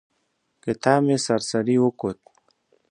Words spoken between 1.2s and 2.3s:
سر سري وکوت.